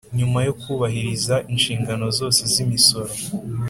[0.17, 3.11] Nyuma yo kubahiriza inshingano zose z’imisoro